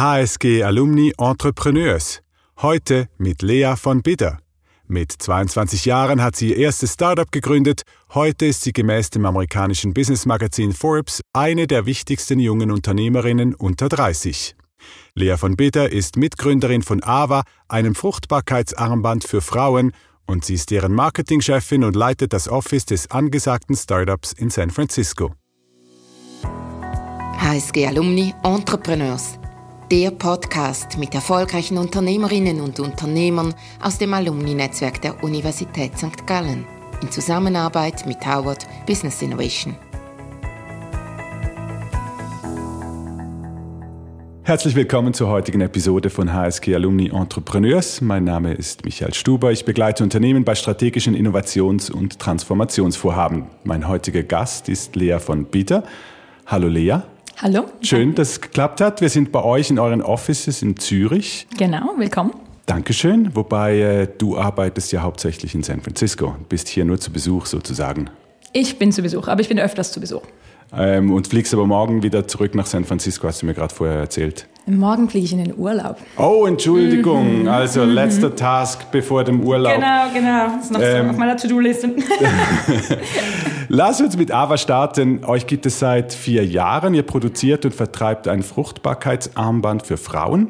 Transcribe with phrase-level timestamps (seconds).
[0.00, 2.22] HSG Alumni Entrepreneurs.
[2.62, 4.38] Heute mit Lea von Bidder.
[4.86, 7.82] Mit 22 Jahren hat sie ihr erstes Startup gegründet.
[8.14, 14.56] Heute ist sie gemäß dem amerikanischen Businessmagazin Forbes eine der wichtigsten jungen Unternehmerinnen unter 30.
[15.16, 19.92] Lea von Bidder ist Mitgründerin von AVA, einem Fruchtbarkeitsarmband für Frauen,
[20.26, 25.34] und sie ist deren Marketingchefin und leitet das Office des angesagten Startups in San Francisco.
[27.36, 29.38] HSG Alumni Entrepreneurs
[29.90, 33.52] der Podcast mit erfolgreichen Unternehmerinnen und Unternehmern
[33.82, 36.28] aus dem Alumni-Netzwerk der Universität St.
[36.28, 36.64] Gallen
[37.02, 39.74] in Zusammenarbeit mit Howard Business Innovation.
[44.44, 48.00] Herzlich willkommen zur heutigen Episode von HSG Alumni Entrepreneurs.
[48.00, 49.50] Mein Name ist Michael Stuber.
[49.50, 53.46] Ich begleite Unternehmen bei strategischen Innovations- und Transformationsvorhaben.
[53.64, 55.82] Mein heutiger Gast ist Lea von Bieter.
[56.46, 57.00] Hallo Lea.
[57.42, 57.64] Hallo.
[57.80, 59.00] Schön, dass es geklappt hat.
[59.00, 61.46] Wir sind bei euch in euren Offices in Zürich.
[61.56, 62.32] Genau, willkommen.
[62.66, 63.34] Dankeschön.
[63.34, 68.10] Wobei äh, du arbeitest ja hauptsächlich in San Francisco, bist hier nur zu Besuch sozusagen.
[68.52, 70.20] Ich bin zu Besuch, aber ich bin öfters zu Besuch.
[70.76, 73.96] Ähm, und fliegst aber morgen wieder zurück nach San Francisco, hast du mir gerade vorher
[73.96, 74.46] erzählt.
[74.66, 75.96] Morgen fliege ich in den Urlaub.
[76.16, 77.42] Oh, Entschuldigung.
[77.42, 77.48] Mhm.
[77.48, 77.90] Also mhm.
[77.90, 79.74] letzter Task bevor dem Urlaub.
[79.74, 80.56] Genau, genau.
[80.56, 81.94] Das ist noch ähm, so auf meiner To-Do-Liste.
[83.68, 85.24] Lass uns mit Ava starten.
[85.24, 86.94] Euch gibt es seit vier Jahren.
[86.94, 90.48] Ihr produziert und vertreibt ein Fruchtbarkeitsarmband für Frauen.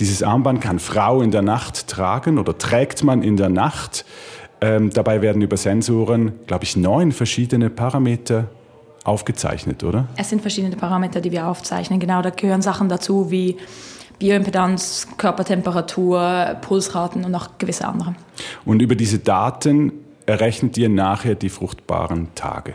[0.00, 4.04] Dieses Armband kann Frau in der Nacht tragen oder trägt man in der Nacht.
[4.60, 8.48] Ähm, dabei werden über Sensoren, glaube ich, neun verschiedene Parameter
[9.06, 10.08] aufgezeichnet, oder?
[10.16, 12.00] Es sind verschiedene Parameter, die wir aufzeichnen.
[12.00, 13.56] Genau, da gehören Sachen dazu wie
[14.18, 18.14] Bioimpedanz, Körpertemperatur, Pulsraten und noch gewisse andere.
[18.64, 19.92] Und über diese Daten
[20.24, 22.74] errechnet ihr nachher die fruchtbaren Tage?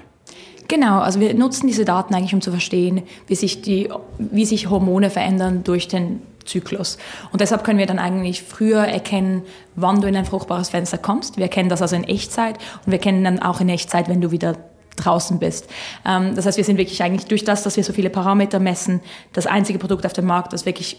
[0.68, 4.70] Genau, also wir nutzen diese Daten eigentlich, um zu verstehen, wie sich, die, wie sich
[4.70, 6.98] Hormone verändern durch den Zyklus.
[7.32, 9.44] Und deshalb können wir dann eigentlich früher erkennen,
[9.76, 11.38] wann du in ein fruchtbares Fenster kommst.
[11.38, 14.32] Wir erkennen das also in Echtzeit und wir kennen dann auch in Echtzeit, wenn du
[14.32, 14.56] wieder
[14.96, 15.68] draußen bist.
[16.06, 19.02] Ähm, das heißt, wir sind wirklich eigentlich durch das, dass wir so viele Parameter messen,
[19.34, 20.98] das einzige Produkt auf dem Markt, das wirklich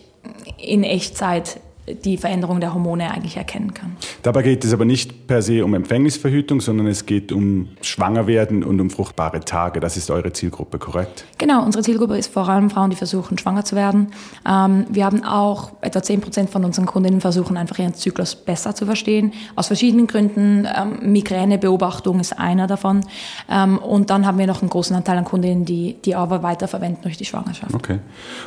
[0.58, 1.60] in Echtzeit
[1.94, 3.96] die Veränderung der Hormone eigentlich erkennen kann.
[4.22, 8.80] Dabei geht es aber nicht per se um Empfängnisverhütung, sondern es geht um Schwangerwerden und
[8.80, 9.80] um fruchtbare Tage.
[9.80, 11.24] Das ist eure Zielgruppe, korrekt?
[11.38, 14.08] Genau, unsere Zielgruppe ist vor allem Frauen, die versuchen, schwanger zu werden.
[14.48, 18.74] Ähm, wir haben auch etwa 10 Prozent von unseren Kundinnen versuchen, einfach ihren Zyklus besser
[18.74, 19.32] zu verstehen.
[19.56, 20.66] Aus verschiedenen Gründen.
[20.66, 23.00] Ähm, Migränebeobachtung ist einer davon.
[23.50, 27.02] Ähm, und dann haben wir noch einen großen Anteil an Kundinnen, die die aber weiterverwenden
[27.02, 27.74] durch die Schwangerschaft.
[27.74, 27.98] Okay.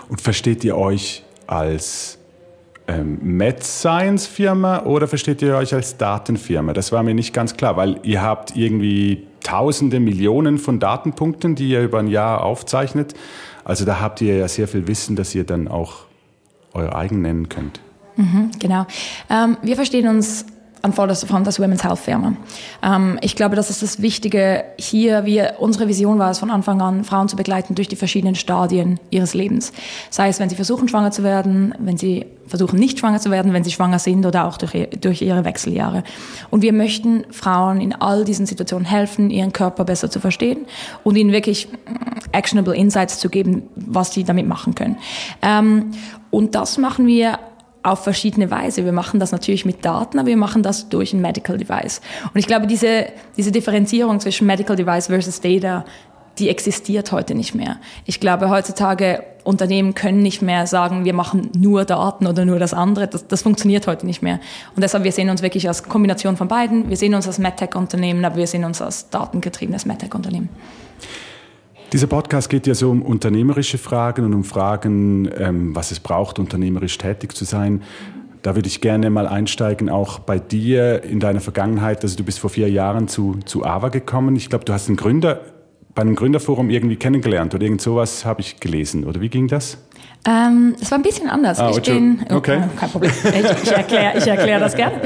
[0.09, 2.15] Und versteht ihr euch als
[2.88, 6.73] ähm, Med Science Firma oder versteht ihr euch als Datenfirma?
[6.73, 11.69] Das war mir nicht ganz klar, weil ihr habt irgendwie tausende Millionen von Datenpunkten, die
[11.69, 13.13] ihr über ein Jahr aufzeichnet.
[13.63, 16.06] Also da habt ihr ja sehr viel Wissen, dass ihr dann auch
[16.74, 17.79] euer eigen nennen könnt.
[18.16, 18.85] Mhm, genau.
[19.29, 20.45] Ähm, wir verstehen uns
[20.81, 22.34] an vorderster Front als Women's Health Firma.
[22.84, 25.25] Ähm, ich glaube, das ist das Wichtige hier.
[25.25, 29.00] Wir, unsere Vision war es von Anfang an, Frauen zu begleiten durch die verschiedenen Stadien
[29.09, 29.74] ihres Lebens.
[30.09, 33.53] Sei es, wenn sie versuchen, schwanger zu werden, wenn sie versuchen, nicht schwanger zu werden,
[33.53, 36.03] wenn sie schwanger sind oder auch durch, durch ihre Wechseljahre.
[36.52, 40.66] Und wir möchten Frauen in all diesen Situationen helfen, ihren Körper besser zu verstehen
[41.03, 41.68] und ihnen wirklich
[42.31, 44.97] actionable Insights zu geben, was sie damit machen können.
[45.42, 45.92] Ähm,
[46.30, 47.40] und das machen wir
[47.85, 48.84] auf verschiedene Weise.
[48.84, 52.01] Wir machen das natürlich mit Daten, aber wir machen das durch ein Medical Device.
[52.34, 53.07] Und ich glaube, diese,
[53.38, 55.85] diese Differenzierung zwischen Medical Device versus Data,
[56.40, 57.78] die existiert heute nicht mehr.
[58.06, 62.74] Ich glaube, heutzutage Unternehmen können nicht mehr sagen, wir machen nur Daten oder nur das
[62.74, 63.07] andere.
[63.07, 64.40] Das, das funktioniert heute nicht mehr.
[64.75, 66.90] Und deshalb, wir sehen uns wirklich als Kombination von beiden.
[66.90, 70.50] Wir sehen uns als MedTech-Unternehmen, aber wir sehen uns als datengetriebenes MedTech-Unternehmen.
[71.95, 76.39] Dieser Podcast geht ja so um unternehmerische Fragen und um Fragen, ähm, was es braucht,
[76.39, 77.83] unternehmerisch tätig zu sein.
[78.41, 82.03] Da würde ich gerne mal einsteigen, auch bei dir in deiner Vergangenheit.
[82.03, 84.35] Also du bist vor vier Jahren zu, zu AVA gekommen.
[84.35, 85.39] Ich glaube, du hast einen Gründer
[85.95, 89.06] bei einem Gründerforum irgendwie kennengelernt oder irgend sowas habe ich gelesen.
[89.06, 89.78] Oder wie ging das?
[90.28, 91.59] Ähm, es war ein bisschen anders.
[91.59, 92.63] Ah, ich bin, oh, okay.
[92.65, 93.12] Oh, kein Problem.
[93.24, 95.00] Ich, ich erkläre ich erklär das gerne.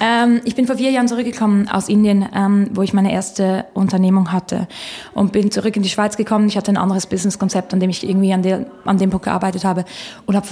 [0.00, 4.32] Ähm, ich bin vor vier Jahren zurückgekommen aus Indien, ähm, wo ich meine erste Unternehmung
[4.32, 4.66] hatte
[5.14, 6.48] und bin zurück in die Schweiz gekommen.
[6.48, 9.64] Ich hatte ein anderes Businesskonzept, an dem ich irgendwie an, der, an dem Punkt gearbeitet
[9.64, 9.84] habe
[10.26, 10.48] und habe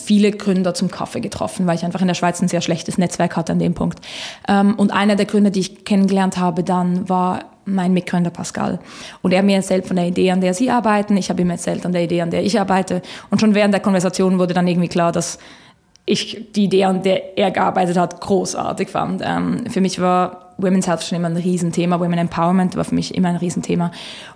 [0.00, 3.36] viele Gründer zum Kaffee getroffen, weil ich einfach in der Schweiz ein sehr schlechtes Netzwerk
[3.36, 3.98] hatte an dem Punkt.
[4.48, 8.78] Ähm, und einer der Gründer, die ich kennengelernt habe, dann war mein Mitgründer Pascal.
[9.22, 11.16] Und er mir erzählt von der Idee, an der Sie arbeiten.
[11.16, 13.02] Ich habe ihm erzählt an der Idee, an der ich arbeite.
[13.30, 15.38] Und schon während der Konversation wurde dann irgendwie klar, dass
[16.04, 19.22] ich die Idee, an der er gearbeitet hat, großartig fand.
[19.24, 22.00] Ähm, für mich war Women's Health schon immer ein Riesenthema.
[22.00, 23.90] Women Empowerment war für mich immer ein Riesenthema.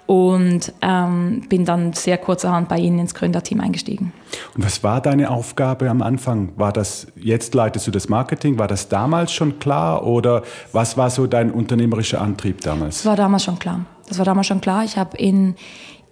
[0.06, 4.12] Und ähm, bin dann sehr kurzerhand bei Ihnen ins Gründerteam eingestiegen.
[4.54, 6.52] Und was war deine Aufgabe am Anfang?
[6.56, 10.42] War das, jetzt leitest du das Marketing, war das damals schon klar oder
[10.72, 12.98] was war so dein unternehmerischer Antrieb damals?
[12.98, 13.80] Das war damals schon klar.
[14.08, 14.84] Das war damals schon klar.
[14.84, 15.56] Ich habe in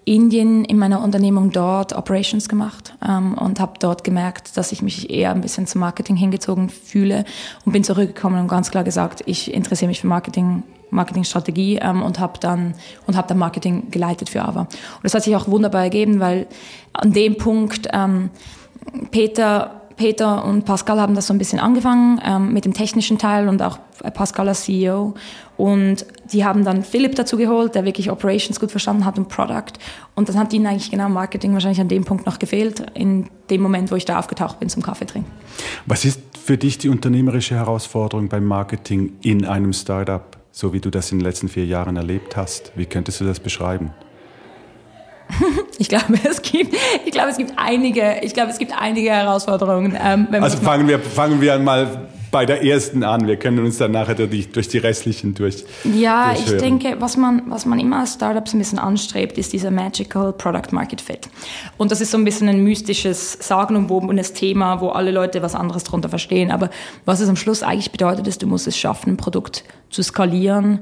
[0.05, 5.11] Indien in meiner Unternehmung dort Operations gemacht ähm, und habe dort gemerkt, dass ich mich
[5.11, 7.25] eher ein bisschen zum Marketing hingezogen fühle
[7.65, 12.19] und bin zurückgekommen und ganz klar gesagt, ich interessiere mich für Marketing, Marketingstrategie ähm, und
[12.21, 12.75] habe dann
[13.07, 14.61] und habe dann Marketing geleitet für Ava.
[14.61, 14.71] Und
[15.03, 16.47] das hat sich auch wunderbar ergeben, weil
[16.93, 18.31] an dem Punkt ähm,
[19.11, 23.49] Peter Peter und Pascal haben das so ein bisschen angefangen ähm, mit dem technischen Teil
[23.49, 23.79] und auch
[24.13, 25.15] Pascal als CEO.
[25.57, 29.73] Und die haben dann Philipp dazu geholt, der wirklich Operations gut verstanden hat und Product.
[30.15, 33.61] Und dann hat ihnen eigentlich genau Marketing wahrscheinlich an dem Punkt noch gefehlt, in dem
[33.61, 35.31] Moment, wo ich da aufgetaucht bin zum Kaffee trinken.
[35.87, 40.91] Was ist für dich die unternehmerische Herausforderung beim Marketing in einem Startup, so wie du
[40.91, 42.73] das in den letzten vier Jahren erlebt hast?
[42.77, 43.93] Wie könntest du das beschreiben?
[45.79, 46.73] Ich glaube, es gibt,
[47.05, 49.99] ich glaube, es gibt einige, ich glaube, es gibt einige Herausforderungen.
[50.01, 53.29] Ähm, also fangen wir, fangen wir mal bei der ersten an.
[53.29, 55.65] Wir können uns dann nachher durch, durch die restlichen durch.
[55.85, 56.55] Ja, durchhören.
[56.57, 60.33] ich denke, was man, was man immer als Startups ein bisschen anstrebt, ist dieser Magical
[60.33, 61.29] Product Market Fit.
[61.77, 65.85] Und das ist so ein bisschen ein mystisches, sagenumwobenes Thema, wo alle Leute was anderes
[65.85, 66.51] darunter verstehen.
[66.51, 66.71] Aber
[67.05, 70.81] was es am Schluss eigentlich bedeutet, ist, du musst es schaffen, ein Produkt zu skalieren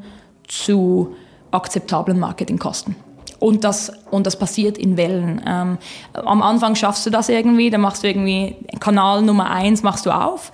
[0.48, 1.14] zu
[1.50, 2.96] akzeptablen Marketingkosten.
[3.40, 5.42] Und das, und das passiert in Wellen.
[5.46, 5.76] Ähm,
[6.14, 10.12] am Anfang schaffst du das irgendwie, dann machst du irgendwie Kanal Nummer eins machst du
[10.12, 10.50] auf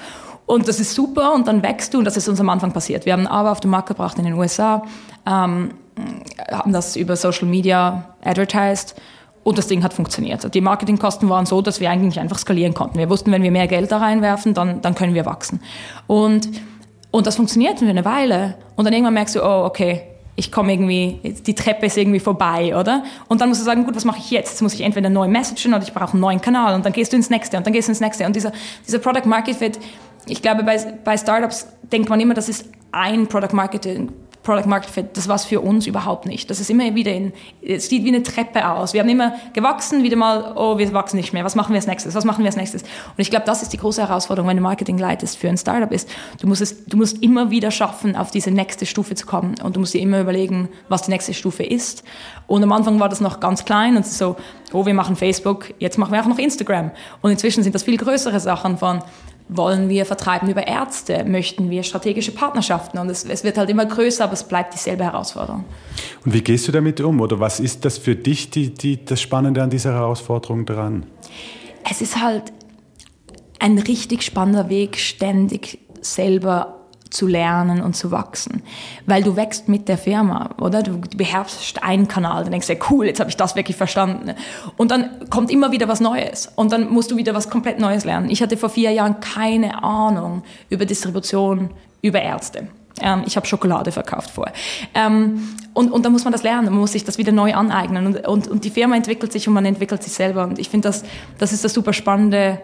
[0.48, 3.04] und das ist super und dann wächst du und das ist uns am Anfang passiert.
[3.04, 4.82] Wir haben aber auf den Markt gebracht in den USA,
[5.26, 5.72] ähm,
[6.50, 8.94] haben das über Social Media advertised
[9.44, 10.52] und das Ding hat funktioniert.
[10.54, 12.98] Die Marketingkosten waren so, dass wir eigentlich einfach skalieren konnten.
[12.98, 15.60] Wir wussten, wenn wir mehr Geld da reinwerfen, dann, dann können wir wachsen.
[16.06, 16.48] Und,
[17.10, 18.54] und das funktioniert für eine Weile.
[18.74, 20.02] Und dann irgendwann merkst du, oh, okay,
[20.34, 23.02] ich komme irgendwie, die Treppe ist irgendwie vorbei, oder?
[23.26, 24.50] Und dann musst du sagen, gut, was mache ich jetzt?
[24.52, 27.12] Jetzt muss ich entweder neu messagen oder ich brauche einen neuen Kanal und dann gehst
[27.12, 28.24] du ins nächste und dann gehst du ins nächste.
[28.24, 28.52] Und dieser,
[28.86, 29.78] dieser Product Market Fit
[30.28, 34.12] ich glaube, bei, bei Startups denkt man immer, das ist ein Product Marketing.
[34.48, 36.48] Product Market Fit, das war es für uns überhaupt nicht.
[36.48, 38.94] Das ist immer wieder in, es sieht wie eine Treppe aus.
[38.94, 41.44] Wir haben immer gewachsen, wieder mal, oh, wir wachsen nicht mehr.
[41.44, 42.14] Was machen wir als nächstes?
[42.14, 42.82] Was machen wir als nächstes?
[42.82, 45.92] Und ich glaube, das ist die große Herausforderung, wenn du Marketing leitest für ein Startup
[45.92, 46.08] ist.
[46.40, 49.56] Du musst es, du musst immer wieder schaffen, auf diese nächste Stufe zu kommen.
[49.62, 52.02] Und du musst dir immer überlegen, was die nächste Stufe ist.
[52.46, 54.36] Und am Anfang war das noch ganz klein und so,
[54.72, 56.90] oh, wir machen Facebook, jetzt machen wir auch noch Instagram.
[57.20, 59.02] Und inzwischen sind das viel größere Sachen von,
[59.48, 61.24] wollen wir vertreiben über Ärzte?
[61.24, 62.98] Möchten wir strategische Partnerschaften?
[62.98, 65.64] Und es, es, wird halt immer größer, aber es bleibt dieselbe Herausforderung.
[66.24, 67.20] Und wie gehst du damit um?
[67.20, 71.06] Oder was ist das für dich die, die, das Spannende an dieser Herausforderung dran?
[71.90, 72.52] Es ist halt
[73.58, 76.77] ein richtig spannender Weg, ständig selber
[77.10, 78.62] zu lernen und zu wachsen.
[79.06, 80.82] Weil du wächst mit der Firma, oder?
[80.82, 84.34] Du beherrschst einen Kanal, dann denkst du, cool, jetzt habe ich das wirklich verstanden.
[84.76, 86.50] Und dann kommt immer wieder was Neues.
[86.54, 88.30] Und dann musst du wieder was komplett Neues lernen.
[88.30, 91.70] Ich hatte vor vier Jahren keine Ahnung über Distribution,
[92.02, 92.68] über Ärzte.
[93.00, 94.54] Ähm, ich habe Schokolade verkauft vorher.
[94.94, 98.06] Ähm, und, und dann muss man das lernen, man muss sich das wieder neu aneignen.
[98.06, 100.44] Und, und, und die Firma entwickelt sich und man entwickelt sich selber.
[100.44, 101.04] Und ich finde, das,
[101.38, 102.60] das ist das super Spannende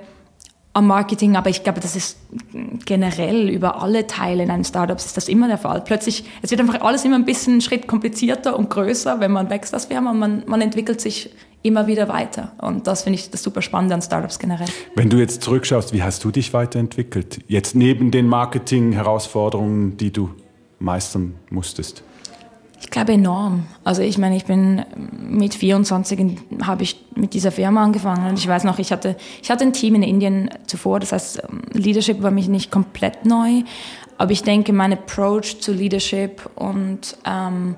[0.74, 2.18] am Marketing, aber ich glaube, das ist
[2.84, 5.80] generell über alle Teile in einem Startup ist das immer der Fall.
[5.80, 9.50] Plötzlich, es wird einfach alles immer ein bisschen einen Schritt komplizierter und größer, wenn man
[9.50, 11.30] wächst als Firma und man, man entwickelt sich
[11.62, 12.52] immer wieder weiter.
[12.58, 14.66] Und das finde ich das super Spannende an Startups generell.
[14.96, 17.40] Wenn du jetzt zurückschaust, wie hast du dich weiterentwickelt?
[17.46, 20.30] Jetzt neben den Marketing-Herausforderungen, die du
[20.80, 22.02] meistern musstest?
[22.84, 23.64] Ich glaube enorm.
[23.82, 24.84] Also ich meine, ich bin
[25.18, 29.50] mit 24 habe ich mit dieser Firma angefangen und ich weiß noch, ich hatte ich
[29.50, 33.62] hatte ein Team in Indien zuvor, das heißt Leadership war mich nicht komplett neu,
[34.18, 37.74] aber ich denke, mein Approach zu Leadership und ähm,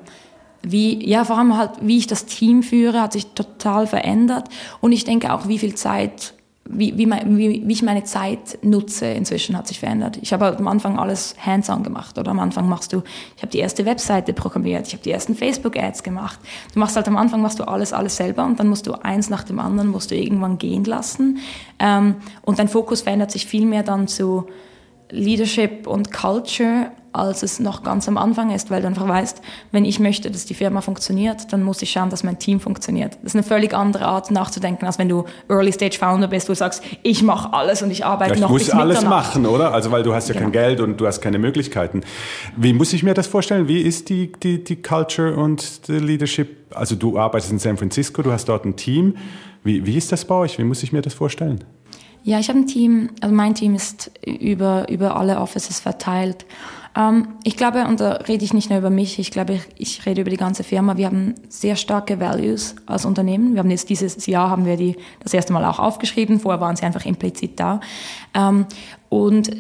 [0.63, 4.49] wie ja vor allem halt wie ich das Team führe, hat sich total verändert
[4.81, 6.35] und ich denke auch, wie viel Zeit
[6.69, 10.19] wie, wie, wie, wie ich meine Zeit nutze, inzwischen hat sich verändert.
[10.21, 12.19] Ich habe halt am Anfang alles hands-on gemacht.
[12.19, 13.03] Oder am Anfang machst du,
[13.37, 16.39] ich habe die erste Webseite programmiert, ich habe die ersten Facebook-Ads gemacht.
[16.73, 19.31] Du machst halt am Anfang machst du alles, alles selber und dann musst du eins
[19.31, 21.39] nach dem anderen musst du irgendwann gehen lassen.
[21.79, 24.47] Ähm, und dein Fokus verändert sich viel mehr dann zu
[25.11, 29.41] Leadership und Culture als es noch ganz am Anfang ist, weil du einfach weißt,
[29.73, 33.15] wenn ich möchte, dass die Firma funktioniert, dann muss ich schauen, dass mein Team funktioniert.
[33.23, 36.53] Das ist eine völlig andere Art nachzudenken, als wenn du Early Stage Founder bist, wo
[36.53, 39.47] du sagst, ich mache alles und ich arbeite ja, ich noch muss bis alles machen,
[39.47, 39.73] oder?
[39.73, 40.45] Also weil du hast ja genau.
[40.45, 42.03] kein Geld und du hast keine Möglichkeiten.
[42.57, 43.69] Wie muss ich mir das vorstellen?
[43.69, 46.75] Wie ist die, die, die Culture und die Leadership?
[46.75, 49.17] Also du arbeitest in San Francisco, du hast dort ein Team.
[49.65, 50.59] Wie, wie ist das bei euch?
[50.59, 51.65] Wie muss ich mir das vorstellen?
[52.27, 56.45] Ja, ich habe ein Team, also mein Team ist über, über alle Offices verteilt.
[56.97, 60.23] Ähm, ich glaube, und da rede ich nicht nur über mich, ich glaube, ich, rede
[60.23, 60.97] über die ganze Firma.
[60.97, 63.53] Wir haben sehr starke Values als Unternehmen.
[63.55, 66.41] Wir haben jetzt dieses Jahr haben wir die das erste Mal auch aufgeschrieben.
[66.41, 67.81] Vorher waren sie einfach implizit da.
[68.35, 68.67] Ähm,
[69.09, 69.51] und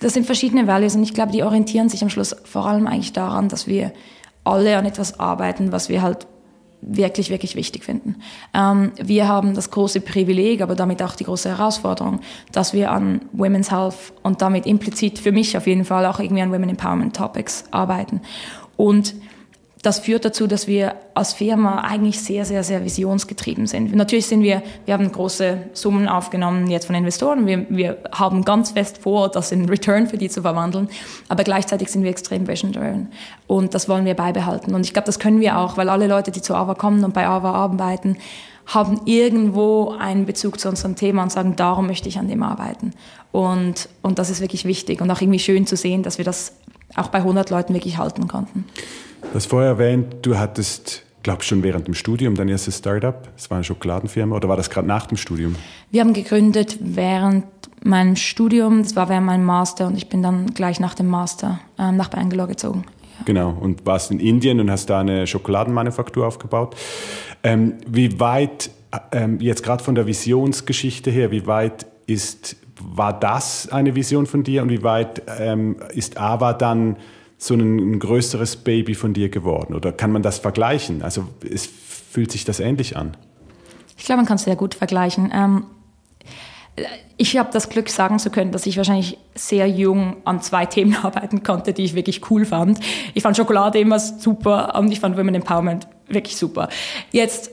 [0.00, 3.12] das sind verschiedene Values und ich glaube, die orientieren sich am Schluss vor allem eigentlich
[3.12, 3.92] daran, dass wir
[4.44, 6.26] alle an etwas arbeiten, was wir halt
[6.86, 8.16] wirklich, wirklich wichtig finden.
[8.52, 12.20] Ähm, wir haben das große Privileg, aber damit auch die große Herausforderung,
[12.52, 16.42] dass wir an Women's Health und damit implizit für mich auf jeden Fall auch irgendwie
[16.42, 18.20] an Women Empowerment Topics arbeiten.
[18.76, 19.14] Und
[19.84, 23.94] das führt dazu, dass wir als Firma eigentlich sehr, sehr, sehr visionsgetrieben sind.
[23.94, 27.46] Natürlich sind wir, wir haben große Summen aufgenommen jetzt von Investoren.
[27.46, 30.88] Wir, wir haben ganz fest vor, das in Return für die zu verwandeln.
[31.28, 33.08] Aber gleichzeitig sind wir extrem vision-driven.
[33.46, 34.74] Und das wollen wir beibehalten.
[34.74, 37.12] Und ich glaube, das können wir auch, weil alle Leute, die zu AVA kommen und
[37.12, 38.16] bei AVA arbeiten,
[38.66, 42.92] haben irgendwo einen Bezug zu unserem Thema und sagen, darum möchte ich an dem arbeiten.
[43.32, 46.54] Und, und das ist wirklich wichtig und auch irgendwie schön zu sehen, dass wir das
[46.96, 48.64] auch bei 100 Leuten wirklich halten konnten.
[49.22, 53.28] Du hast vorher erwähnt, du hattest, glaube ich, schon während dem Studium dein erstes Startup.
[53.36, 55.56] Es war eine Schokoladenfirma oder war das gerade nach dem Studium?
[55.90, 57.44] Wir haben gegründet während
[57.82, 61.60] meinem Studium, das war während meinem Master und ich bin dann gleich nach dem Master
[61.78, 62.84] ähm, nach Bangalore gezogen.
[63.18, 63.24] Ja.
[63.26, 66.74] Genau, und warst in Indien und hast da eine Schokoladenmanufaktur aufgebaut.
[67.42, 68.70] Ähm, wie weit,
[69.12, 74.42] ähm, jetzt gerade von der Visionsgeschichte her, wie weit ist, war das eine Vision von
[74.42, 76.96] dir und wie weit ähm, ist AVA dann
[77.38, 79.74] so ein, ein, größeres Baby von dir geworden?
[79.74, 81.02] Oder kann man das vergleichen?
[81.02, 83.16] Also es fühlt sich das ähnlich an?
[83.96, 85.30] Ich glaube, man kann es sehr gut vergleichen.
[85.34, 85.64] Ähm,
[87.16, 90.96] ich habe das Glück, sagen zu können, dass ich wahrscheinlich sehr jung an zwei Themen
[91.02, 92.80] arbeiten konnte, die ich wirklich cool fand.
[93.14, 96.68] Ich fand Schokolade immer super und ich fand Women Empowerment wirklich super.
[97.12, 97.50] Jetzt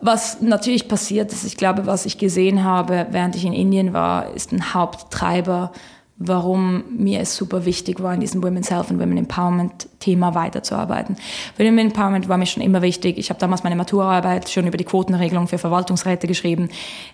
[0.00, 4.30] was natürlich passiert ist, ich glaube, was ich gesehen habe, während ich in Indien war,
[4.34, 5.72] ist ein Haupttreiber
[6.16, 11.16] warum mir es super wichtig war, in diesem Women's Health und Women Empowerment Thema weiterzuarbeiten.
[11.58, 13.18] Women Empowerment war mir schon immer wichtig.
[13.18, 16.68] Ich habe damals meine Maturarbeit schon über die Quotenregelung für Verwaltungsräte geschrieben.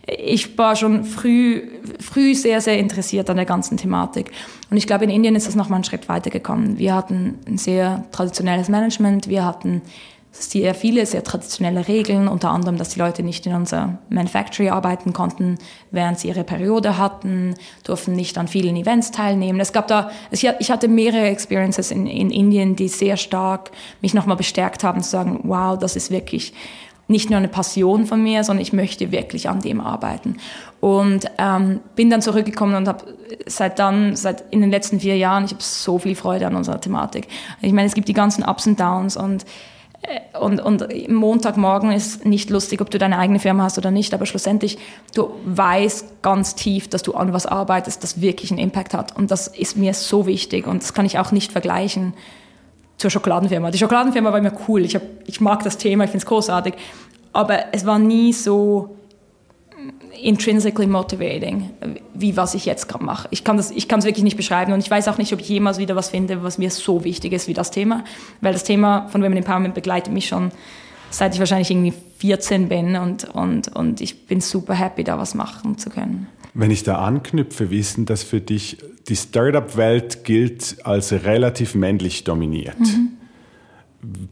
[0.06, 1.62] Ich war schon früh,
[1.98, 4.32] früh sehr, sehr interessiert an der ganzen Thematik.
[4.70, 6.78] Und ich glaube, in Indien ist das nochmal einen Schritt weitergekommen.
[6.78, 9.28] Wir hatten ein sehr traditionelles Management.
[9.28, 9.80] Wir hatten
[10.32, 15.12] sehr viele, sehr traditionelle Regeln, unter anderem, dass die Leute nicht in unser Manufactory arbeiten
[15.12, 15.58] konnten,
[15.90, 19.58] während sie ihre Periode hatten, durften nicht an vielen Events teilnehmen.
[19.58, 24.36] Es gab da, ich hatte mehrere Experiences in, in Indien, die sehr stark mich nochmal
[24.36, 26.52] bestärkt haben, zu sagen, wow, das ist wirklich
[27.10, 30.36] nicht nur eine Passion von mir, sondern ich möchte wirklich an dem arbeiten.
[30.78, 35.44] Und ähm, bin dann zurückgekommen und habe seit dann, seit in den letzten vier Jahren,
[35.44, 37.26] ich habe so viel Freude an unserer Thematik.
[37.62, 39.44] Ich meine, es gibt die ganzen Ups und Downs und
[40.40, 44.24] und, und Montagmorgen ist nicht lustig, ob du deine eigene Firma hast oder nicht, aber
[44.26, 44.78] schlussendlich,
[45.14, 49.16] du weißt ganz tief, dass du an was arbeitest, das wirklich einen Impact hat.
[49.16, 52.14] Und das ist mir so wichtig und das kann ich auch nicht vergleichen
[52.96, 53.70] zur Schokoladenfirma.
[53.70, 56.74] Die Schokoladenfirma war immer cool, ich, hab, ich mag das Thema, ich finde es großartig,
[57.32, 58.96] aber es war nie so
[60.22, 61.70] intrinsically motivating,
[62.14, 63.28] wie was ich jetzt gerade mache.
[63.30, 65.96] Ich kann es wirklich nicht beschreiben und ich weiß auch nicht, ob ich jemals wieder
[65.96, 68.04] was finde, was mir so wichtig ist wie das Thema,
[68.40, 70.52] weil das Thema von Women Empowerment begleitet mich schon
[71.10, 75.34] seit ich wahrscheinlich irgendwie 14 bin und, und, und ich bin super happy, da was
[75.34, 76.28] machen zu können.
[76.54, 82.78] Wenn ich da anknüpfe, wissen, dass für dich die Startup-Welt gilt als relativ männlich dominiert.
[82.78, 83.09] Mhm.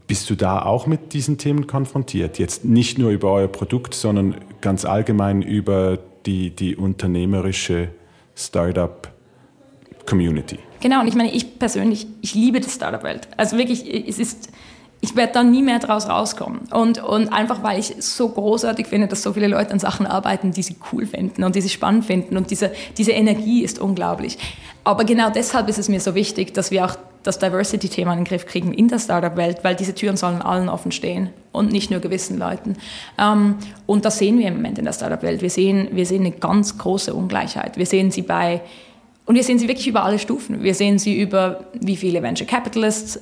[0.07, 2.39] Bist du da auch mit diesen Themen konfrontiert?
[2.39, 7.89] Jetzt nicht nur über euer Produkt, sondern ganz allgemein über die, die unternehmerische
[8.35, 10.57] Startup-Community.
[10.81, 13.27] Genau, und ich meine, ich persönlich, ich liebe die Startup-Welt.
[13.37, 14.49] Also wirklich, es ist,
[15.01, 16.61] ich werde da nie mehr draus rauskommen.
[16.71, 20.05] Und, und einfach, weil ich es so großartig finde, dass so viele Leute an Sachen
[20.05, 22.35] arbeiten, die sie cool finden und die sie spannend finden.
[22.35, 24.37] Und diese, diese Energie ist unglaublich.
[24.83, 28.25] Aber genau deshalb ist es mir so wichtig, dass wir auch das Diversity-Thema in den
[28.25, 31.99] Griff kriegen in der Startup-Welt, weil diese Türen sollen allen offen stehen und nicht nur
[31.99, 32.75] gewissen Leuten.
[33.17, 35.41] Ähm, und das sehen wir im Moment in der Startup-Welt.
[35.41, 37.77] Wir sehen, wir sehen eine ganz große Ungleichheit.
[37.77, 38.61] Wir sehen sie bei,
[39.25, 40.63] und wir sehen sie wirklich über alle Stufen.
[40.63, 43.19] Wir sehen sie über, wie viele Venture Capitalists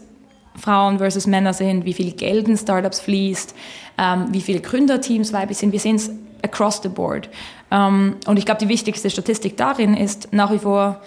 [0.57, 3.55] Frauen versus Männer sind, wie viel Geld in Startups fließt,
[3.97, 5.71] ähm, wie viele Gründerteams weiblich sind.
[5.71, 6.09] Wir sehen es
[6.43, 7.29] across the board.
[7.71, 11.01] Ähm, und ich glaube, die wichtigste Statistik darin ist nach wie vor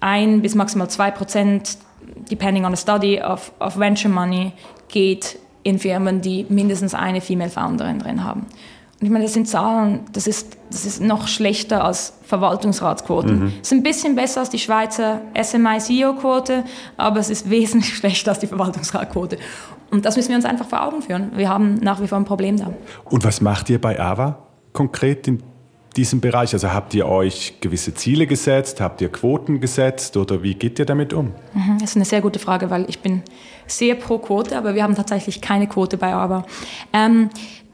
[0.00, 1.78] ein bis maximal zwei Prozent
[2.30, 4.52] depending on the study, of, of venture money
[4.88, 8.46] geht in Firmen, die mindestens eine Female Founderin drin haben.
[9.02, 13.40] Ich meine, das sind Zahlen, das ist, das ist noch schlechter als Verwaltungsratsquoten.
[13.40, 13.52] Mhm.
[13.62, 16.64] Es ist ein bisschen besser als die Schweizer SMI-CEO-Quote,
[16.98, 19.38] aber es ist wesentlich schlechter als die Verwaltungsratquote.
[19.90, 21.32] Und das müssen wir uns einfach vor Augen führen.
[21.34, 22.72] Wir haben nach wie vor ein Problem da.
[23.04, 24.38] Und was macht ihr bei AVA
[24.72, 25.42] konkret in
[25.96, 26.52] diesem Bereich?
[26.52, 28.80] Also habt ihr euch gewisse Ziele gesetzt?
[28.80, 30.16] Habt ihr Quoten gesetzt?
[30.16, 31.32] Oder wie geht ihr damit um?
[31.54, 33.22] Mhm, das ist eine sehr gute Frage, weil ich bin
[33.66, 36.44] sehr pro Quote, aber wir haben tatsächlich keine Quote bei Aber.
[36.92, 37.30] Ähm,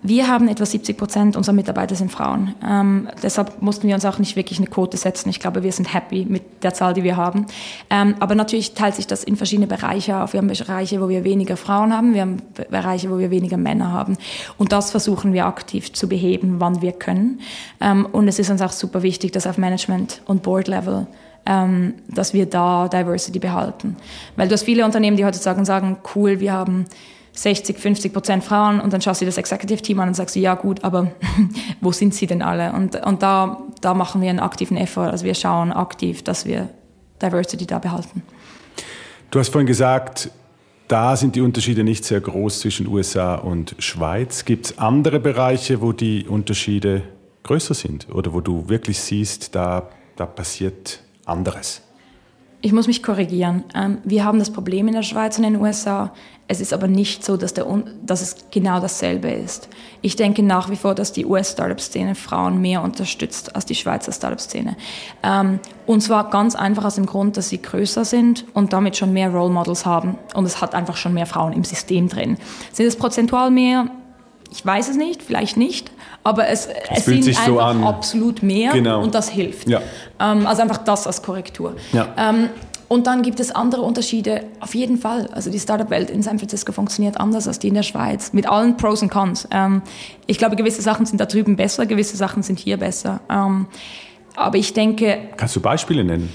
[0.09, 2.55] wir haben etwa 70 Prozent unserer Mitarbeiter sind Frauen.
[2.65, 5.29] Ähm, deshalb mussten wir uns auch nicht wirklich eine Quote setzen.
[5.31, 7.47] Ich glaube, wir sind happy mit der Zahl, die wir haben.
[7.91, 10.33] Ähm, aber natürlich teilt sich das in verschiedene Bereiche auf.
[10.33, 12.15] Wir haben Bereiche, wo wir weniger Frauen haben.
[12.15, 12.37] Wir haben
[12.71, 14.17] Bereiche, wo wir weniger Männer haben.
[14.59, 17.41] Und das versuchen wir aktiv zu beheben, wann wir können.
[17.81, 21.07] Ähm, und es ist uns auch super wichtig, dass auf Management- und Board-Level
[21.47, 23.97] ähm, dass wir da Diversity behalten.
[24.35, 26.87] Weil du hast viele Unternehmen, die heutzutage sagen, cool, wir haben
[27.37, 30.55] 60, 50 Prozent Frauen und dann schaust du das Executive Team an und sagst, ja
[30.55, 31.13] gut, aber
[31.81, 32.73] wo sind sie denn alle?
[32.73, 35.11] Und, und da, da machen wir einen aktiven Effort.
[35.11, 36.71] Also wir schauen aktiv, dass wir
[37.21, 38.23] Diversity da behalten.
[39.31, 40.31] Du hast vorhin gesagt,
[40.89, 44.45] da sind die Unterschiede nicht sehr groß zwischen USA und Schweiz.
[44.45, 47.03] Gibt es andere Bereiche, wo die Unterschiede
[47.43, 51.83] größer sind oder wo du wirklich siehst, da, da passiert anderes?
[52.63, 53.65] Ich muss mich korrigieren.
[53.75, 56.13] Ähm, wir haben das Problem in der Schweiz und in den USA.
[56.49, 57.67] Es ist aber nicht so, dass, der,
[58.05, 59.69] dass es genau dasselbe ist.
[60.01, 64.77] Ich denke nach wie vor, dass die US-Startup-Szene Frauen mehr unterstützt als die Schweizer Startup-Szene.
[65.23, 69.13] Ähm, und zwar ganz einfach aus dem Grund, dass sie größer sind und damit schon
[69.13, 70.19] mehr Role Models haben.
[70.35, 72.39] Und es hat einfach schon mehr Frauen im System drin.
[72.73, 73.91] Sind es prozentual mehr?
[74.53, 75.91] Ich weiß es nicht, vielleicht nicht,
[76.27, 79.01] aber es, es, sind einfach so absolut mehr genau.
[79.01, 79.69] und das hilft.
[79.69, 79.81] Ja.
[80.19, 81.77] Ähm, also einfach das als Korrektur.
[81.93, 82.09] Ja.
[82.19, 82.49] Ähm,
[82.89, 85.29] und dann gibt es andere Unterschiede, auf jeden Fall.
[85.33, 88.77] Also die Startup-Welt in San Francisco funktioniert anders als die in der Schweiz, mit allen
[88.77, 89.47] Pros und Cons.
[89.53, 89.83] Ähm,
[90.27, 93.21] ich glaube, gewisse Sachen sind da drüben besser, gewisse Sachen sind hier besser.
[93.31, 93.67] Ähm,
[94.35, 95.19] aber ich denke...
[95.37, 96.33] Kannst du Beispiele nennen?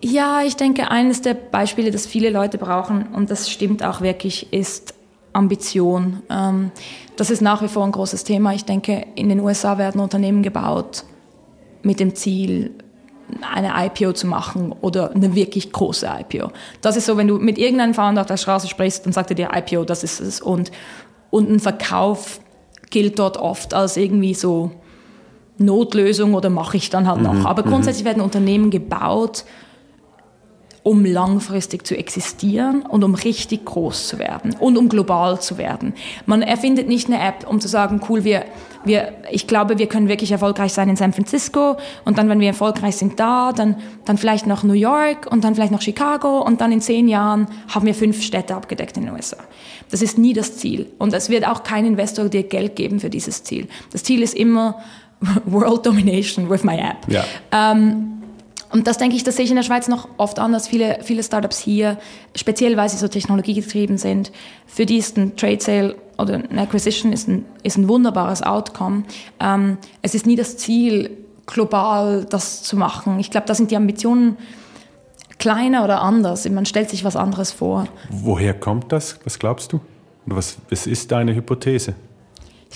[0.00, 4.52] Ja, ich denke, eines der Beispiele, das viele Leute brauchen, und das stimmt auch wirklich,
[4.52, 4.94] ist
[5.36, 6.22] Ambition.
[6.30, 6.70] Ähm,
[7.16, 8.54] das ist nach wie vor ein großes Thema.
[8.54, 11.04] Ich denke, in den USA werden Unternehmen gebaut
[11.82, 12.72] mit dem Ziel,
[13.52, 16.50] eine IPO zu machen oder eine wirklich große IPO.
[16.80, 19.36] Das ist so, wenn du mit irgendeinem Founder auf der Straße sprichst, dann sagt er
[19.36, 20.40] dir IPO, das ist es.
[20.40, 20.70] Und,
[21.30, 22.40] und ein Verkauf
[22.90, 24.70] gilt dort oft als irgendwie so
[25.58, 27.34] Notlösung oder mache ich dann halt noch.
[27.34, 27.70] Mhm, Aber mhm.
[27.70, 29.44] grundsätzlich werden Unternehmen gebaut,
[30.86, 35.94] um langfristig zu existieren und um richtig groß zu werden und um global zu werden.
[36.26, 38.44] Man erfindet nicht eine App, um zu sagen, cool, wir,
[38.84, 42.46] wir, ich glaube, wir können wirklich erfolgreich sein in San Francisco und dann, wenn wir
[42.46, 46.60] erfolgreich sind da, dann, dann vielleicht noch New York und dann vielleicht noch Chicago und
[46.60, 49.38] dann in zehn Jahren haben wir fünf Städte abgedeckt in den USA.
[49.90, 53.10] Das ist nie das Ziel und es wird auch kein Investor dir Geld geben für
[53.10, 53.66] dieses Ziel.
[53.90, 54.78] Das Ziel ist immer
[55.46, 57.08] World Domination with my app.
[57.08, 57.24] Ja.
[57.50, 58.15] Ähm,
[58.76, 60.68] und das denke ich, das sehe ich in der Schweiz noch oft anders.
[60.68, 61.96] Viele, viele Startups hier,
[62.34, 64.32] speziell weil sie so technologiegetrieben sind,
[64.66, 69.04] für die ist ein Trade Sale oder eine Acquisition ist ein, ist ein wunderbares Outcome.
[69.40, 71.10] Ähm, es ist nie das Ziel,
[71.46, 73.18] global das zu machen.
[73.18, 74.36] Ich glaube, da sind die Ambitionen
[75.38, 76.46] kleiner oder anders.
[76.46, 77.88] Man stellt sich was anderes vor.
[78.10, 79.18] Woher kommt das?
[79.24, 79.80] Was glaubst du?
[80.26, 81.94] Was, was ist deine Hypothese?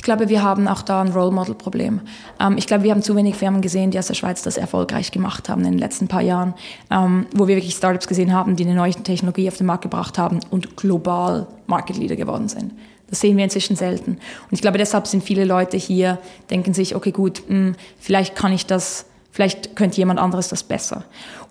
[0.01, 2.01] Ich glaube, wir haben auch da ein Role Model Problem.
[2.41, 5.13] Ähm, ich glaube, wir haben zu wenig Firmen gesehen, die aus der Schweiz das erfolgreich
[5.13, 6.55] gemacht haben in den letzten paar Jahren,
[6.91, 10.17] ähm, wo wir wirklich Startups gesehen haben, die eine neue Technologie auf den Markt gebracht
[10.17, 12.73] haben und global Market Leader geworden sind.
[13.11, 14.13] Das sehen wir inzwischen selten.
[14.13, 16.17] Und ich glaube, deshalb sind viele Leute hier,
[16.49, 20.63] denken sich, okay, gut, mh, hm, vielleicht kann ich das, vielleicht könnte jemand anderes das
[20.63, 21.05] besser.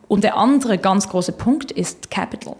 [0.07, 2.55] Und der andere ganz große Punkt ist Capital.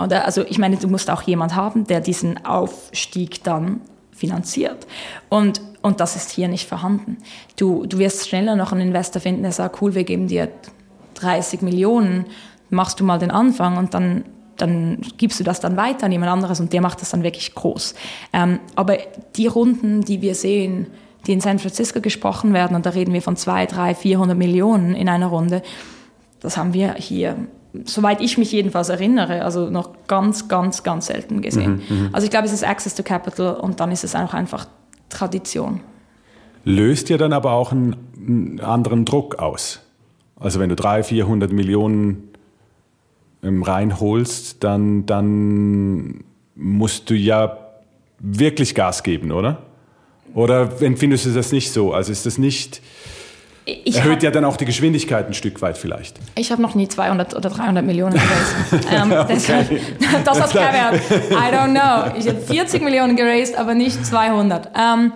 [0.00, 3.80] Oder, also ich meine, du musst auch jemand haben, der diesen Aufstieg dann
[4.16, 4.86] finanziert.
[5.28, 7.18] Und, und das ist hier nicht vorhanden.
[7.56, 10.48] Du, du wirst schneller noch einen Investor finden, der sagt, cool, wir geben dir
[11.14, 12.26] 30 Millionen,
[12.70, 14.24] machst du mal den Anfang und dann,
[14.56, 17.54] dann gibst du das dann weiter an jemand anderes und der macht das dann wirklich
[17.54, 17.94] groß.
[18.32, 18.98] Ähm, aber
[19.36, 20.88] die Runden, die wir sehen,
[21.26, 24.94] die in San Francisco gesprochen werden, und da reden wir von 2, 3, 400 Millionen
[24.94, 25.62] in einer Runde,
[26.40, 27.36] das haben wir hier
[27.84, 31.82] soweit ich mich jedenfalls erinnere, also noch ganz, ganz, ganz selten gesehen.
[31.88, 34.34] Mhm, mhm, also ich glaube, es ist Access to Capital und dann ist es auch
[34.34, 34.66] einfach
[35.08, 35.80] Tradition.
[36.64, 39.80] Löst ihr dann aber auch einen, einen anderen Druck aus?
[40.38, 42.28] Also wenn du 300, 400 Millionen
[43.42, 47.58] ähm, reinholst, dann, dann musst du ja
[48.18, 49.62] wirklich Gas geben, oder?
[50.34, 51.92] Oder empfindest du das nicht so?
[51.92, 52.82] Also ist das nicht
[53.66, 56.16] ich Erhöht hab, ja dann auch die Geschwindigkeit ein Stück weit vielleicht.
[56.36, 58.86] Ich habe noch nie 200 oder 300 Millionen geraced.
[58.92, 59.80] ähm, das, okay.
[60.24, 61.02] das hat keinen Wert.
[61.32, 62.16] I don't know.
[62.16, 64.70] Ich habe 40 Millionen geraced, aber nicht 200.
[64.78, 65.12] Ähm,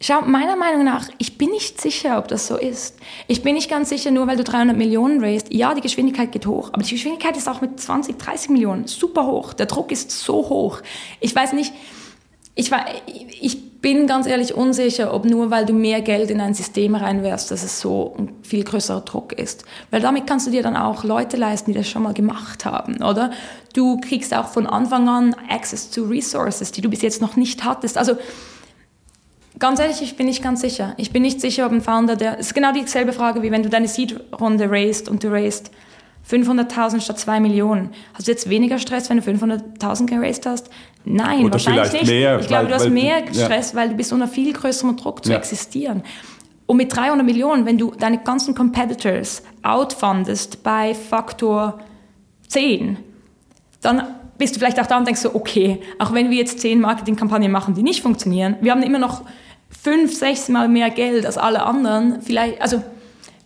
[0.00, 2.96] schau, meiner Meinung nach, ich bin nicht sicher, ob das so ist.
[3.28, 5.54] Ich bin nicht ganz sicher, nur weil du 300 Millionen raised.
[5.54, 9.26] Ja, die Geschwindigkeit geht hoch, aber die Geschwindigkeit ist auch mit 20, 30 Millionen super
[9.26, 9.52] hoch.
[9.52, 10.82] Der Druck ist so hoch.
[11.20, 11.72] Ich weiß nicht
[12.58, 16.54] Ich, war, ich bin ganz ehrlich unsicher, ob nur weil du mehr Geld in ein
[16.54, 19.64] System reinwirfst, dass es so ein viel größerer Druck ist.
[19.90, 23.02] Weil damit kannst du dir dann auch Leute leisten, die das schon mal gemacht haben,
[23.02, 23.30] oder?
[23.74, 27.62] Du kriegst auch von Anfang an Access to Resources, die du bis jetzt noch nicht
[27.62, 27.98] hattest.
[27.98, 28.16] Also
[29.58, 30.94] ganz ehrlich, ich bin nicht ganz sicher.
[30.96, 32.38] Ich bin nicht sicher, ob ein Founder, der...
[32.38, 35.70] Es ist genau dieselbe Frage, wie wenn du deine Seed-Runde raised und du raised
[36.28, 37.90] 500.000 statt 2 Millionen.
[38.14, 40.70] Hast du jetzt weniger Stress, wenn du 500.000 geraced hast?
[41.04, 42.06] Nein, Oder wahrscheinlich nicht.
[42.06, 43.78] Mehr, ich glaube, du hast mehr Stress, ja.
[43.78, 45.38] weil du bist unter viel größerem Druck zu ja.
[45.38, 46.02] existieren.
[46.66, 51.78] Und mit 300 Millionen, wenn du deine ganzen Competitors outfundest bei Faktor
[52.48, 52.96] 10,
[53.82, 54.02] dann
[54.36, 57.52] bist du vielleicht auch da und denkst so, okay, auch wenn wir jetzt 10 Marketingkampagnen
[57.52, 59.22] machen, die nicht funktionieren, wir haben immer noch
[59.70, 62.20] fünf, sechs Mal mehr Geld als alle anderen.
[62.20, 62.82] Vielleicht, also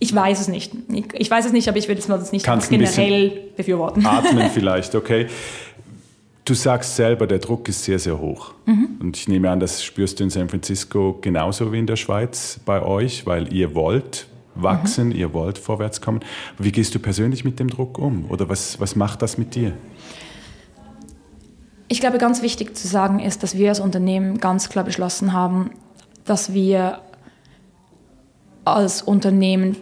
[0.02, 0.72] ich weiß es nicht.
[1.12, 4.04] Ich weiß es nicht, aber ich würde es mal nicht Kannst generell befürworten.
[4.06, 5.26] Atmen vielleicht, okay.
[6.46, 8.54] Du sagst selber, der Druck ist sehr, sehr hoch.
[8.64, 8.96] Mhm.
[8.98, 12.58] Und ich nehme an, das spürst du in San Francisco genauso wie in der Schweiz
[12.64, 15.16] bei euch, weil ihr wollt wachsen, mhm.
[15.16, 16.20] ihr wollt vorwärts kommen.
[16.58, 18.24] Wie gehst du persönlich mit dem Druck um?
[18.30, 19.74] Oder was, was macht das mit dir?
[21.88, 25.72] Ich glaube, ganz wichtig zu sagen ist, dass wir als Unternehmen ganz klar beschlossen haben,
[26.24, 27.02] dass wir
[28.64, 29.76] als Unternehmen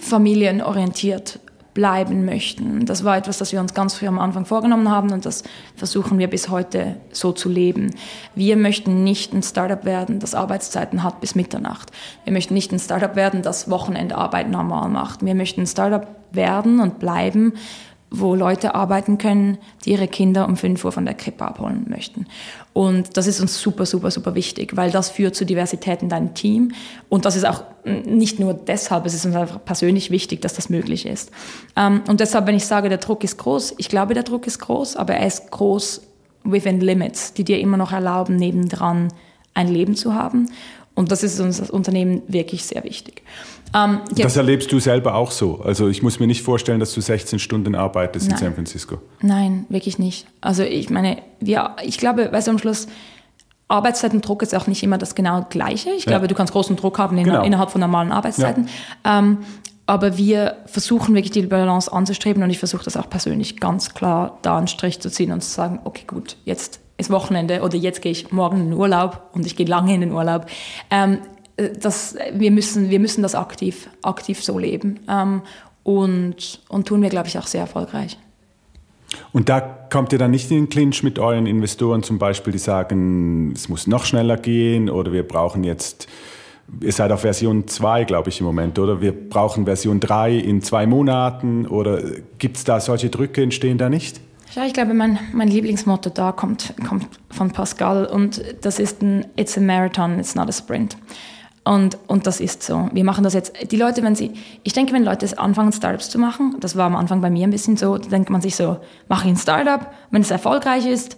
[0.00, 1.40] familienorientiert
[1.74, 2.84] bleiben möchten.
[2.84, 5.44] Das war etwas, das wir uns ganz früh am Anfang vorgenommen haben und das
[5.76, 7.94] versuchen wir bis heute so zu leben.
[8.34, 11.92] Wir möchten nicht ein Startup werden, das Arbeitszeiten hat bis Mitternacht.
[12.24, 15.24] Wir möchten nicht ein Startup werden, das Wochenendarbeit normal macht.
[15.24, 17.54] Wir möchten ein Startup werden und bleiben,
[18.10, 22.26] wo Leute arbeiten können, die ihre Kinder um 5 Uhr von der Krippe abholen möchten.
[22.72, 26.34] Und das ist uns super, super, super wichtig, weil das führt zu Diversität in deinem
[26.34, 26.72] Team.
[27.08, 30.68] Und das ist auch nicht nur deshalb, es ist uns einfach persönlich wichtig, dass das
[30.68, 31.30] möglich ist.
[31.76, 34.58] Ähm, und deshalb, wenn ich sage, der Druck ist groß, ich glaube, der Druck ist
[34.58, 36.02] groß, aber er ist groß
[36.44, 39.08] within limits, die dir immer noch erlauben, nebendran
[39.54, 40.50] ein Leben zu haben.
[41.00, 43.22] Und das ist uns als Unternehmen wirklich sehr wichtig.
[43.74, 45.62] Ähm, das erlebst du selber auch so.
[45.62, 48.36] Also ich muss mir nicht vorstellen, dass du 16 Stunden arbeitest Nein.
[48.36, 48.98] in San Francisco.
[49.22, 50.26] Nein, wirklich nicht.
[50.42, 52.86] Also ich meine, wir, ich glaube, weißt du, am Schluss,
[53.68, 55.88] Arbeitszeitendruck ist auch nicht immer das genau gleiche.
[55.88, 56.10] Ich ja.
[56.10, 57.44] glaube, du kannst großen Druck haben in, genau.
[57.44, 58.68] innerhalb von normalen Arbeitszeiten.
[59.02, 59.20] Ja.
[59.20, 59.38] Ähm,
[59.86, 64.38] aber wir versuchen wirklich die Balance anzustreben und ich versuche das auch persönlich ganz klar
[64.42, 68.02] da einen Strich zu ziehen und zu sagen, okay, gut, jetzt ist Wochenende oder jetzt
[68.02, 70.46] gehe ich morgen in den Urlaub und ich gehe lange in den Urlaub.
[70.90, 71.18] Ähm,
[71.56, 75.00] äh, das, wir, müssen, wir müssen das aktiv, aktiv so leben.
[75.08, 75.42] Ähm,
[75.82, 78.18] und, und tun wir, glaube ich, auch sehr erfolgreich.
[79.32, 82.58] Und da kommt ihr dann nicht in den Clinch mit euren Investoren zum Beispiel, die
[82.58, 86.06] sagen, es muss noch schneller gehen oder wir brauchen jetzt,
[86.80, 90.62] ihr seid auf Version 2, glaube ich, im Moment, oder wir brauchen Version 3 in
[90.62, 92.00] zwei Monaten oder
[92.38, 94.20] gibt es da solche Drücke, entstehen da nicht?
[94.54, 99.24] Ja, ich glaube, mein, mein Lieblingsmotto da kommt, kommt von Pascal und das ist ein
[99.36, 100.96] It's a Marathon, it's not a Sprint.
[101.62, 102.88] Und, und das ist so.
[102.92, 103.52] Wir machen das jetzt.
[103.70, 104.32] Die Leute, wenn sie,
[104.64, 107.50] ich denke, wenn Leute anfangen, Startups zu machen, das war am Anfang bei mir ein
[107.50, 111.16] bisschen so, da denkt man sich so, mache ich ein Startup, wenn es erfolgreich ist,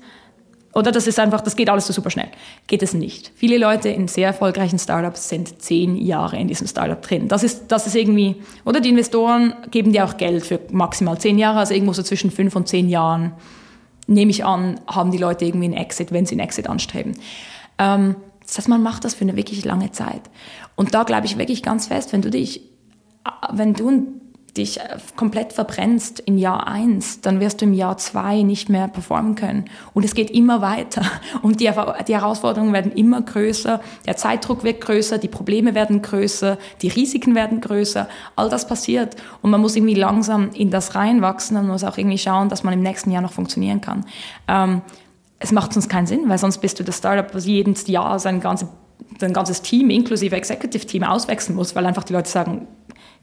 [0.75, 2.29] oder das ist einfach, das geht alles so super schnell.
[2.67, 3.31] Geht es nicht.
[3.35, 7.29] Viele Leute in sehr erfolgreichen Startups sind zehn Jahre in diesem Startup drin.
[7.29, 11.39] Das ist, das ist irgendwie, oder die Investoren geben dir auch Geld für maximal zehn
[11.39, 13.33] Jahre, also irgendwo so zwischen fünf und zehn Jahren,
[14.07, 17.17] nehme ich an, haben die Leute irgendwie einen Exit, wenn sie einen Exit anstreben.
[17.79, 20.23] Ähm, das heißt, man macht das für eine wirklich lange Zeit.
[20.75, 22.63] Und da glaube ich wirklich ganz fest, wenn du dich,
[23.53, 24.22] wenn du
[24.57, 24.79] dich
[25.17, 29.65] komplett verbrennst in Jahr eins, dann wirst du im Jahr zwei nicht mehr performen können.
[29.95, 31.03] Und es geht immer weiter.
[31.43, 31.71] Und die,
[32.07, 37.35] die Herausforderungen werden immer größer, der Zeitdruck wird größer, die Probleme werden größer, die Risiken
[37.35, 38.09] werden größer.
[38.37, 39.17] All das passiert.
[39.41, 42.75] Und man muss irgendwie langsam in das reinwachsen und muss auch irgendwie schauen, dass man
[42.75, 44.05] im nächsten Jahr noch funktionieren kann.
[44.49, 44.83] Ähm,
[45.39, 48.41] es macht sonst keinen Sinn, weil sonst bist du das Startup, was jedes Jahr sein,
[48.41, 48.69] ganze,
[49.19, 52.69] sein ganzes Team inklusive Executive Team auswechseln muss, weil einfach die Leute sagen,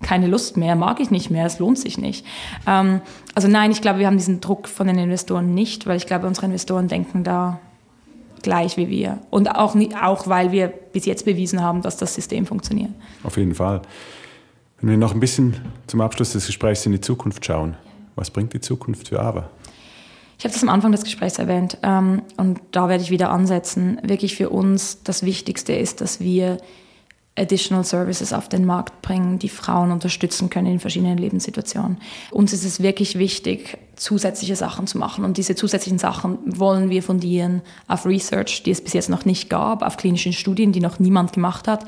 [0.01, 2.25] keine Lust mehr, mag ich nicht mehr, es lohnt sich nicht.
[2.65, 3.01] Ähm,
[3.35, 6.27] also nein, ich glaube, wir haben diesen Druck von den Investoren nicht, weil ich glaube,
[6.27, 7.59] unsere Investoren denken da
[8.41, 9.19] gleich wie wir.
[9.29, 12.91] Und auch, auch weil wir bis jetzt bewiesen haben, dass das System funktioniert.
[13.23, 13.81] Auf jeden Fall.
[14.79, 17.75] Wenn wir noch ein bisschen zum Abschluss des Gesprächs in die Zukunft schauen,
[18.15, 19.49] was bringt die Zukunft für AVA?
[20.37, 23.99] Ich habe das am Anfang des Gesprächs erwähnt ähm, und da werde ich wieder ansetzen.
[24.03, 26.59] Wirklich für uns das Wichtigste ist, dass wir
[27.39, 31.97] Additional Services auf den Markt bringen, die Frauen unterstützen können in verschiedenen Lebenssituationen.
[32.31, 35.23] Uns ist es wirklich wichtig, zusätzliche Sachen zu machen.
[35.23, 39.49] Und diese zusätzlichen Sachen wollen wir fundieren auf Research, die es bis jetzt noch nicht
[39.49, 41.85] gab, auf klinischen Studien, die noch niemand gemacht hat.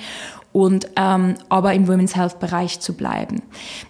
[0.54, 3.42] Und ähm, aber im Women's Health Bereich zu bleiben.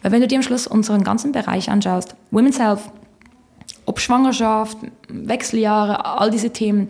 [0.02, 2.82] Weil wenn du dir am Schluss unseren ganzen Bereich anschaust, Women's Health,
[3.86, 6.90] ob Schwangerschaft, Wechseljahre, all diese Themen,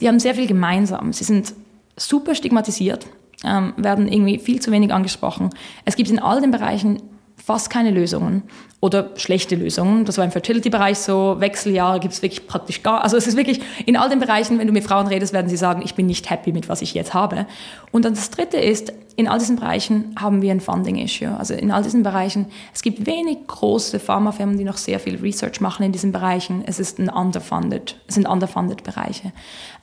[0.00, 1.12] die haben sehr viel gemeinsam.
[1.12, 1.54] Sie sind
[1.96, 3.06] super stigmatisiert,
[3.44, 5.50] ähm, werden irgendwie viel zu wenig angesprochen.
[5.84, 7.02] Es gibt in all den Bereichen
[7.36, 8.42] fast keine Lösungen
[8.80, 10.04] oder schlechte Lösungen.
[10.04, 13.02] Das war im Fertility-Bereich so, Wechseljahre gibt es wirklich praktisch gar.
[13.02, 15.56] Also es ist wirklich in all den Bereichen, wenn du mit Frauen redest, werden sie
[15.56, 17.46] sagen, ich bin nicht happy mit was ich jetzt habe.
[17.92, 21.36] Und dann das Dritte ist, in all diesen Bereichen haben wir ein Funding-Issue.
[21.36, 25.60] Also in all diesen Bereichen, es gibt wenig große Pharmafirmen, die noch sehr viel Research
[25.60, 26.62] machen in diesen Bereichen.
[26.66, 29.32] Es ist ein underfunded, es sind underfunded Bereiche.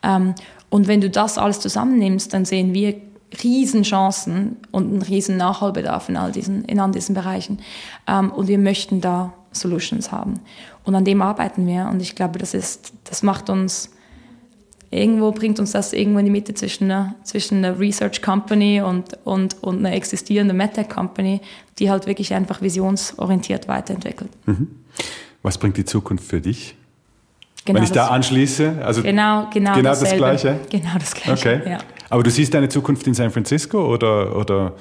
[0.04, 0.36] Ähm,
[0.70, 2.96] und wenn du das alles zusammennimmst, dann sehen wir
[3.44, 7.60] Riesenchancen und einen riesen Nachholbedarf in all diesen, in all diesen Bereichen.
[8.08, 10.36] Ähm, und wir möchten da Solutions haben.
[10.84, 11.88] Und an dem arbeiten wir.
[11.92, 13.92] Und ich glaube, das ist, das macht uns,
[14.90, 19.18] irgendwo bringt uns das irgendwo in die Mitte zwischen einer, zwischen einer Research Company und,
[19.24, 21.42] und, und einer existierenden MedTech Company,
[21.80, 24.32] die halt wirklich einfach visionsorientiert weiterentwickelt.
[24.46, 24.68] Mhm.
[25.42, 26.76] Was bringt die Zukunft für dich?
[27.64, 30.60] Genau Wenn ich da anschließe, also genau, genau, genau das Gleiche?
[30.72, 31.70] Genau das Gleiche, okay.
[31.70, 31.78] ja.
[32.12, 34.76] Aber du siehst deine Zukunft in San Francisco oder, oder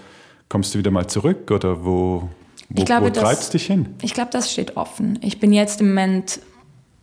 [0.49, 2.29] kommst du wieder mal zurück oder wo,
[2.69, 3.95] wo, glaube, wo treibst du dich hin?
[4.03, 5.17] Ich glaube, das steht offen.
[5.23, 6.41] Ich bin jetzt im Moment,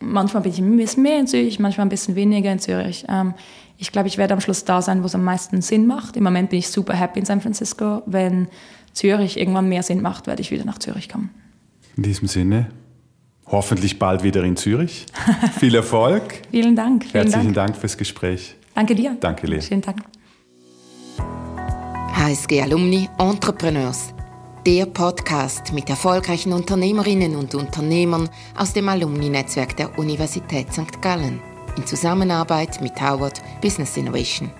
[0.02, 3.06] manchmal bin ich ein bisschen mehr in Zürich, manchmal ein bisschen weniger in Zürich.
[3.08, 3.36] Ähm,
[3.78, 6.18] ich glaube, ich werde am Schluss da sein, wo es am meisten Sinn macht.
[6.18, 8.04] Im Moment bin ich super happy in San Francisco.
[8.06, 8.50] Wenn
[8.92, 11.30] Zürich irgendwann mehr Sinn macht, werde ich wieder nach Zürich kommen.
[11.96, 12.68] In diesem Sinne,
[13.46, 15.06] hoffentlich bald wieder in Zürich.
[15.58, 16.42] Viel Erfolg.
[16.52, 17.06] Vielen Dank.
[17.06, 17.68] Vielen Herzlichen Dank.
[17.68, 18.56] Dank fürs Gespräch.
[18.76, 19.16] Danke dir.
[19.22, 19.62] Danke, Lea.
[19.62, 19.96] Schönen Tag.
[22.28, 24.14] HSG Alumni Entrepreneurs.
[24.66, 31.02] Der Podcast mit erfolgreichen Unternehmerinnen und Unternehmern aus dem Alumni-Netzwerk der Universität St.
[31.02, 31.40] Gallen
[31.78, 34.52] in Zusammenarbeit mit Howard Business Innovation.